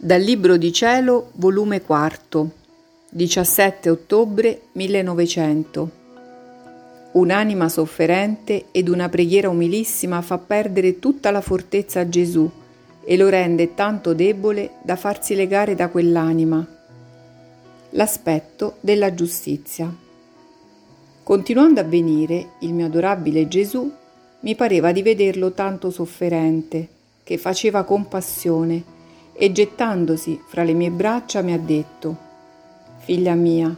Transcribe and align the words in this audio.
Dal 0.00 0.20
Libro 0.20 0.56
di 0.56 0.72
Cielo, 0.72 1.32
volume 1.34 1.82
4, 1.82 2.50
17 3.10 3.90
ottobre 3.90 4.60
1900. 4.70 5.90
Un'anima 7.14 7.68
sofferente 7.68 8.66
ed 8.70 8.88
una 8.88 9.08
preghiera 9.08 9.48
umilissima 9.48 10.22
fa 10.22 10.38
perdere 10.38 11.00
tutta 11.00 11.32
la 11.32 11.40
fortezza 11.40 11.98
a 11.98 12.08
Gesù 12.08 12.48
e 13.02 13.16
lo 13.16 13.28
rende 13.28 13.74
tanto 13.74 14.14
debole 14.14 14.74
da 14.84 14.94
farsi 14.94 15.34
legare 15.34 15.74
da 15.74 15.88
quell'anima. 15.88 16.64
L'aspetto 17.90 18.76
della 18.78 19.12
giustizia. 19.14 19.92
Continuando 21.24 21.80
a 21.80 21.84
venire, 21.84 22.50
il 22.60 22.72
mio 22.72 22.86
adorabile 22.86 23.48
Gesù 23.48 23.92
mi 24.42 24.54
pareva 24.54 24.92
di 24.92 25.02
vederlo 25.02 25.50
tanto 25.50 25.90
sofferente, 25.90 26.86
che 27.24 27.36
faceva 27.36 27.82
compassione 27.82 28.94
e 29.40 29.52
gettandosi 29.52 30.42
fra 30.44 30.64
le 30.64 30.72
mie 30.72 30.90
braccia 30.90 31.42
mi 31.42 31.52
ha 31.52 31.58
detto, 31.58 32.16
Figlia 32.98 33.34
mia, 33.34 33.74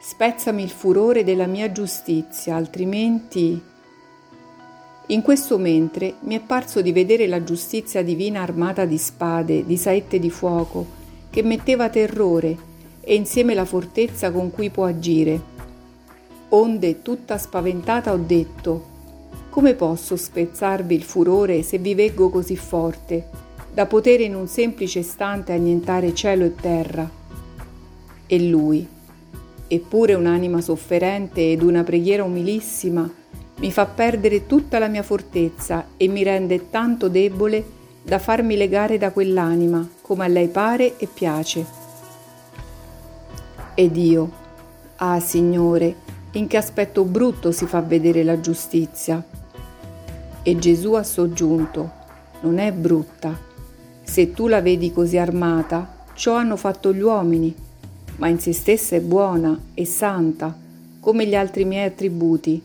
spezzami 0.00 0.64
il 0.64 0.70
furore 0.70 1.22
della 1.22 1.46
mia 1.46 1.70
giustizia, 1.70 2.56
altrimenti... 2.56 3.62
In 5.08 5.22
questo 5.22 5.56
mentre 5.58 6.14
mi 6.22 6.34
è 6.34 6.40
parso 6.40 6.82
di 6.82 6.90
vedere 6.90 7.28
la 7.28 7.44
giustizia 7.44 8.02
divina 8.02 8.42
armata 8.42 8.84
di 8.84 8.98
spade, 8.98 9.64
di 9.64 9.76
saette 9.76 10.18
di 10.18 10.30
fuoco, 10.30 10.84
che 11.30 11.44
metteva 11.44 11.88
terrore 11.88 12.56
e 13.00 13.14
insieme 13.14 13.54
la 13.54 13.64
fortezza 13.64 14.32
con 14.32 14.50
cui 14.50 14.70
può 14.70 14.86
agire. 14.86 15.40
Onde, 16.48 17.02
tutta 17.02 17.38
spaventata, 17.38 18.12
ho 18.12 18.18
detto, 18.18 18.94
come 19.50 19.74
posso 19.74 20.16
spezzarvi 20.16 20.96
il 20.96 21.04
furore 21.04 21.62
se 21.62 21.78
vi 21.78 21.94
veggo 21.94 22.28
così 22.28 22.56
forte? 22.56 23.45
Da 23.76 23.84
poter 23.84 24.22
in 24.22 24.34
un 24.34 24.48
semplice 24.48 25.00
istante 25.00 25.52
annientare 25.52 26.14
cielo 26.14 26.44
e 26.44 26.54
terra. 26.54 27.10
E 28.26 28.48
lui, 28.48 28.88
eppure 29.68 30.14
un'anima 30.14 30.62
sofferente 30.62 31.52
ed 31.52 31.60
una 31.60 31.84
preghiera 31.84 32.24
umilissima, 32.24 33.06
mi 33.56 33.70
fa 33.70 33.84
perdere 33.84 34.46
tutta 34.46 34.78
la 34.78 34.88
mia 34.88 35.02
fortezza 35.02 35.88
e 35.98 36.08
mi 36.08 36.22
rende 36.22 36.70
tanto 36.70 37.10
debole 37.10 37.62
da 38.02 38.18
farmi 38.18 38.56
legare 38.56 38.96
da 38.96 39.10
quell'anima, 39.10 39.86
come 40.00 40.24
a 40.24 40.28
lei 40.28 40.48
pare 40.48 40.96
e 40.96 41.06
piace. 41.06 41.66
Ed 43.74 43.94
io, 43.94 44.30
ah 44.96 45.20
Signore, 45.20 45.96
in 46.32 46.46
che 46.46 46.56
aspetto 46.56 47.04
brutto 47.04 47.52
si 47.52 47.66
fa 47.66 47.82
vedere 47.82 48.24
la 48.24 48.40
giustizia. 48.40 49.22
E 50.42 50.58
Gesù 50.58 50.94
ha 50.94 51.02
soggiunto, 51.02 51.90
non 52.40 52.58
è 52.58 52.72
brutta, 52.72 53.45
se 54.06 54.32
tu 54.32 54.46
la 54.46 54.62
vedi 54.62 54.92
così 54.92 55.18
armata, 55.18 56.04
ciò 56.14 56.34
hanno 56.34 56.56
fatto 56.56 56.94
gli 56.94 57.00
uomini, 57.00 57.54
ma 58.16 58.28
in 58.28 58.38
se 58.38 58.52
stessa 58.52 58.96
è 58.96 59.00
buona 59.00 59.60
e 59.74 59.84
santa, 59.84 60.56
come 61.00 61.26
gli 61.26 61.34
altri 61.34 61.64
miei 61.64 61.86
attributi, 61.86 62.62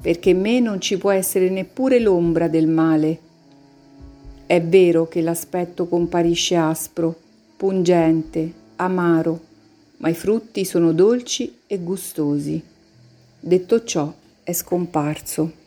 perché 0.00 0.30
in 0.30 0.40
me 0.40 0.58
non 0.60 0.80
ci 0.80 0.96
può 0.96 1.10
essere 1.10 1.50
neppure 1.50 2.00
l'ombra 2.00 2.48
del 2.48 2.66
male. 2.66 3.18
È 4.46 4.60
vero 4.60 5.06
che 5.06 5.20
l'aspetto 5.20 5.86
comparisce 5.86 6.56
aspro, 6.56 7.14
pungente, 7.56 8.52
amaro, 8.76 9.40
ma 9.98 10.08
i 10.08 10.14
frutti 10.14 10.64
sono 10.64 10.92
dolci 10.92 11.58
e 11.66 11.78
gustosi. 11.78 12.60
Detto 13.38 13.84
ciò, 13.84 14.12
è 14.42 14.52
scomparso. 14.52 15.61